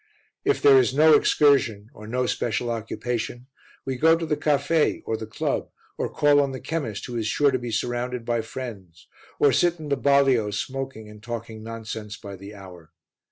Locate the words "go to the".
3.97-4.35